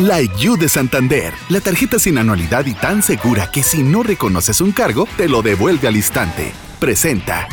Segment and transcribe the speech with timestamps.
[0.00, 4.60] Like You de Santander, la tarjeta sin anualidad y tan segura que si no reconoces
[4.60, 6.52] un cargo, te lo devuelve al instante.
[6.78, 7.48] Presenta.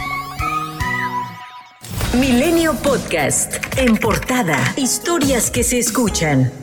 [2.20, 3.54] Milenio Podcast.
[3.78, 4.74] En portada.
[4.76, 6.62] Historias que se escuchan.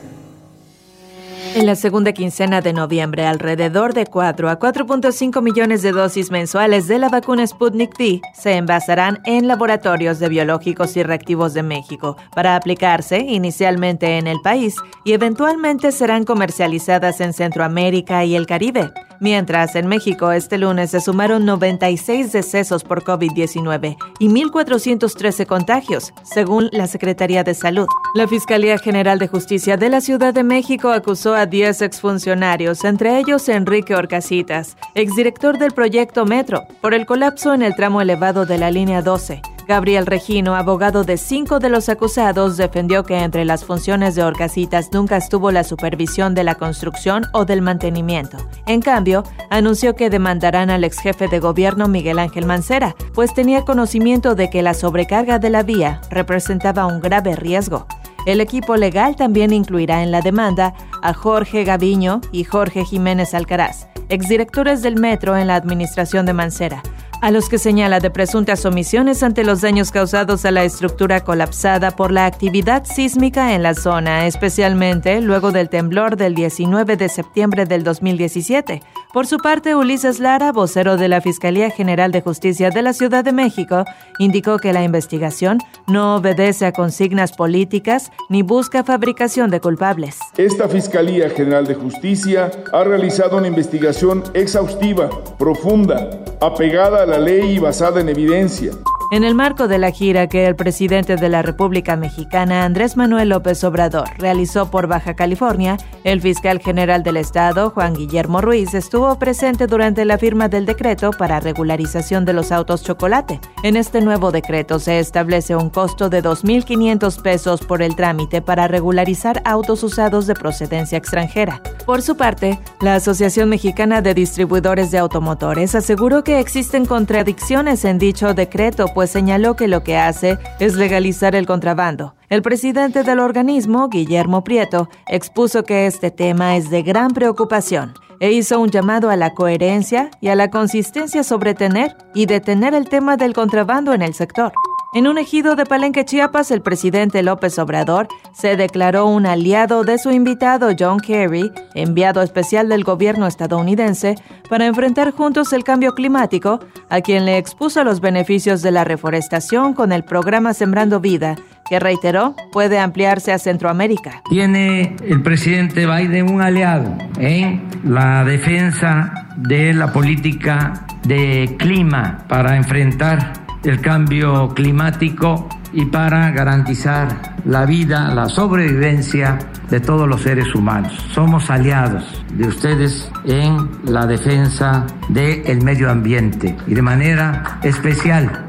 [1.53, 6.87] En la segunda quincena de noviembre, alrededor de 4 a 4.5 millones de dosis mensuales
[6.87, 12.15] de la vacuna Sputnik V se envasarán en laboratorios de biológicos y reactivos de México
[12.33, 18.89] para aplicarse inicialmente en el país y eventualmente serán comercializadas en Centroamérica y el Caribe.
[19.21, 26.69] Mientras en México este lunes se sumaron 96 decesos por COVID-19 y 1.413 contagios, según
[26.71, 27.85] la Secretaría de Salud.
[28.15, 33.19] La Fiscalía General de Justicia de la Ciudad de México acusó a 10 exfuncionarios, entre
[33.19, 38.57] ellos Enrique Orcasitas, exdirector del proyecto Metro, por el colapso en el tramo elevado de
[38.57, 43.63] la línea 12 Gabriel Regino, abogado de cinco de los acusados, defendió que entre las
[43.63, 48.35] funciones de Orcasitas nunca estuvo la supervisión de la construcción o del mantenimiento.
[48.65, 53.63] En cambio, anunció que demandarán al ex jefe de gobierno Miguel Ángel Mancera, pues tenía
[53.63, 57.87] conocimiento de que la sobrecarga de la vía representaba un grave riesgo.
[58.25, 63.87] El equipo legal también incluirá en la demanda a Jorge Gaviño y Jorge Jiménez Alcaraz,
[64.09, 66.83] exdirectores del metro en la administración de Mancera,
[67.21, 71.91] a los que señala de presuntas omisiones ante los daños causados a la estructura colapsada
[71.91, 77.65] por la actividad sísmica en la zona, especialmente luego del temblor del 19 de septiembre
[77.65, 78.81] del 2017.
[79.13, 83.25] Por su parte, Ulises Lara, vocero de la Fiscalía General de Justicia de la Ciudad
[83.25, 83.83] de México,
[84.19, 90.17] indicó que la investigación no obedece a consignas políticas ni busca fabricación de culpables.
[90.37, 96.09] Esta Fiscalía General de Justicia ha realizado una investigación exhaustiva, profunda,
[96.39, 98.71] apegada a la ley y basada en evidencia.
[99.11, 103.27] En el marco de la gira que el presidente de la República Mexicana, Andrés Manuel
[103.27, 109.19] López Obrador, realizó por Baja California, el fiscal general del estado, Juan Guillermo Ruiz, estuvo
[109.19, 113.41] presente durante la firma del decreto para regularización de los autos chocolate.
[113.63, 118.69] En este nuevo decreto se establece un costo de 2.500 pesos por el trámite para
[118.69, 121.61] regularizar autos usados de procedencia extranjera.
[121.85, 127.97] Por su parte, la Asociación Mexicana de Distribuidores de Automotores aseguró que existen contradicciones en
[127.97, 132.13] dicho decreto, pues señaló que lo que hace es legalizar el contrabando.
[132.29, 138.31] El presidente del organismo, Guillermo Prieto, expuso que este tema es de gran preocupación e
[138.31, 142.87] hizo un llamado a la coherencia y a la consistencia sobre tener y detener el
[142.87, 144.53] tema del contrabando en el sector.
[144.93, 149.97] En un ejido de Palenque, Chiapas, el presidente López Obrador se declaró un aliado de
[149.97, 154.15] su invitado John Kerry, enviado especial del gobierno estadounidense,
[154.49, 156.59] para enfrentar juntos el cambio climático,
[156.89, 161.37] a quien le expuso los beneficios de la reforestación con el programa Sembrando Vida,
[161.69, 164.21] que reiteró puede ampliarse a Centroamérica.
[164.29, 172.57] Tiene el presidente Biden un aliado en la defensa de la política de clima para
[172.57, 179.39] enfrentar el cambio climático y para garantizar la vida, la sobrevivencia
[179.69, 180.93] de todos los seres humanos.
[181.13, 188.45] Somos aliados de ustedes en la defensa del medio ambiente y de manera especial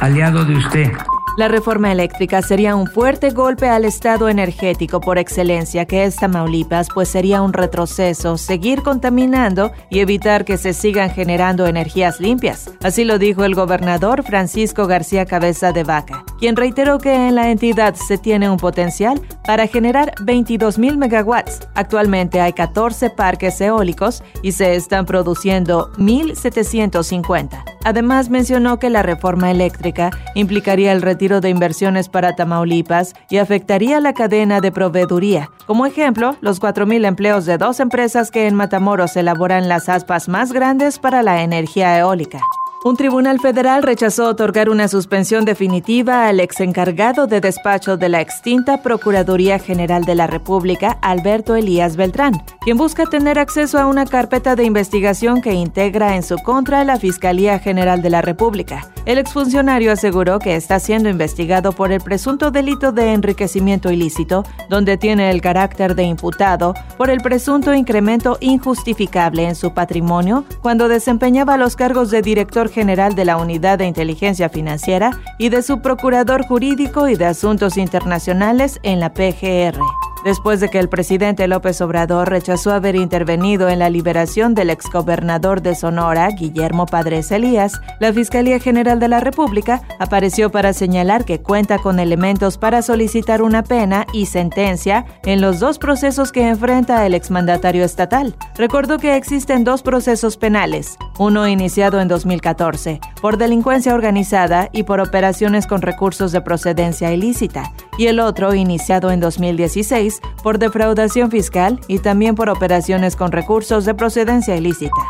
[0.00, 0.92] aliado de usted
[1.36, 6.88] la reforma eléctrica sería un fuerte golpe al estado energético por excelencia que es Tamaulipas,
[6.92, 12.70] pues sería un retroceso seguir contaminando y evitar que se sigan generando energías limpias.
[12.82, 17.50] Así lo dijo el gobernador Francisco García Cabeza de Vaca, quien reiteró que en la
[17.50, 21.60] entidad se tiene un potencial para generar 22 mil megawatts.
[21.74, 27.64] Actualmente hay 14 parques eólicos y se están produciendo 1.750.
[27.84, 34.12] Además mencionó que la reforma eléctrica implicaría el de inversiones para Tamaulipas y afectaría la
[34.12, 35.50] cadena de proveeduría.
[35.66, 40.52] Como ejemplo, los 4.000 empleos de dos empresas que en Matamoros elaboran las aspas más
[40.52, 42.40] grandes para la energía eólica.
[42.84, 48.20] Un tribunal federal rechazó otorgar una suspensión definitiva al ex encargado de despacho de la
[48.20, 54.04] extinta Procuraduría General de la República, Alberto Elías Beltrán, quien busca tener acceso a una
[54.04, 58.88] carpeta de investigación que integra en su contra la Fiscalía General de la República.
[59.04, 64.96] El exfuncionario aseguró que está siendo investigado por el presunto delito de enriquecimiento ilícito, donde
[64.96, 71.56] tiene el carácter de imputado por el presunto incremento injustificable en su patrimonio cuando desempeñaba
[71.56, 76.44] los cargos de director general de la Unidad de Inteligencia Financiera y de su procurador
[76.44, 79.78] jurídico y de asuntos internacionales en la PGR.
[80.24, 85.62] Después de que el presidente López Obrador rechazó haber intervenido en la liberación del exgobernador
[85.62, 91.40] de Sonora, Guillermo Padres Elías, la Fiscalía General de la República apareció para señalar que
[91.40, 97.04] cuenta con elementos para solicitar una pena y sentencia en los dos procesos que enfrenta
[97.06, 98.34] el exmandatario estatal.
[98.56, 105.00] Recordó que existen dos procesos penales, uno iniciado en 2014 por delincuencia organizada y por
[105.00, 110.11] operaciones con recursos de procedencia ilícita, y el otro iniciado en 2016
[110.42, 115.02] por defraudación fiscal y también por operaciones con recursos de procedencia ilícita.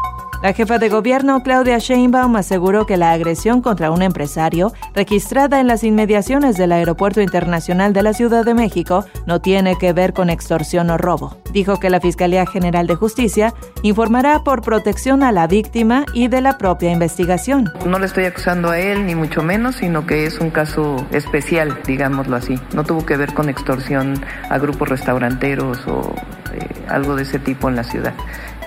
[0.43, 5.69] La jefa de gobierno, Claudia Sheinbaum, aseguró que la agresión contra un empresario registrada en
[5.69, 10.31] las inmediaciones del Aeropuerto Internacional de la Ciudad de México no tiene que ver con
[10.31, 11.37] extorsión o robo.
[11.53, 16.41] Dijo que la Fiscalía General de Justicia informará por protección a la víctima y de
[16.41, 17.73] la propia investigación.
[17.87, 21.79] No le estoy acusando a él, ni mucho menos, sino que es un caso especial,
[21.87, 22.59] digámoslo así.
[22.75, 26.17] No tuvo que ver con extorsión a grupos restauranteros o
[26.53, 28.15] eh, algo de ese tipo en la ciudad.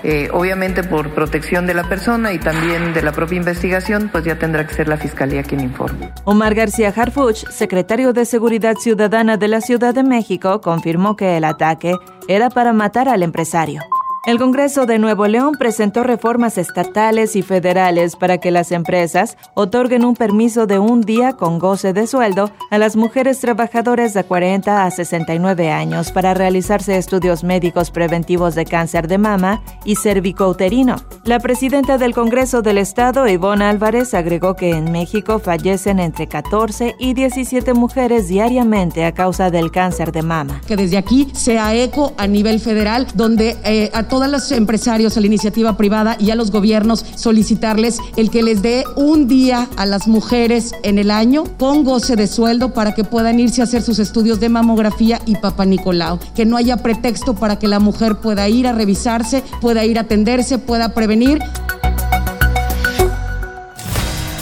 [0.08, 4.38] Eh, obviamente por protección de la persona y también de la propia investigación, pues ya
[4.38, 6.12] tendrá que ser la Fiscalía quien informe.
[6.22, 11.44] Omar García Harfuch, secretario de Seguridad Ciudadana de la Ciudad de México, confirmó que el
[11.44, 11.96] ataque
[12.28, 13.82] era para matar al empresario.
[14.26, 20.04] El Congreso de Nuevo León presentó reformas estatales y federales para que las empresas otorguen
[20.04, 24.84] un permiso de un día con goce de sueldo a las mujeres trabajadoras de 40
[24.84, 30.96] a 69 años para realizarse estudios médicos preventivos de cáncer de mama y cervicouterino.
[31.22, 36.96] La presidenta del Congreso del Estado, Ivonne Álvarez, agregó que en México fallecen entre 14
[36.98, 40.62] y 17 mujeres diariamente a causa del cáncer de mama.
[40.66, 45.20] Que desde aquí sea eco a nivel federal, donde eh, a todos los empresarios, a
[45.20, 49.84] la iniciativa privada y a los gobiernos solicitarles el que les dé un día a
[49.84, 53.82] las mujeres en el año con goce de sueldo para que puedan irse a hacer
[53.82, 56.18] sus estudios de mamografía y papá Nicolau.
[56.34, 60.02] Que no haya pretexto para que la mujer pueda ir a revisarse, pueda ir a
[60.02, 61.38] atenderse, pueda prevenir.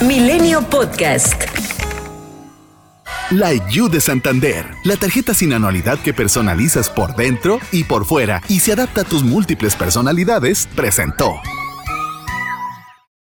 [0.07, 1.43] Milenio Podcast.
[3.31, 8.43] La IU de Santander, la tarjeta sin anualidad que personalizas por dentro y por fuera
[8.49, 11.41] y se adapta a tus múltiples personalidades, presentó.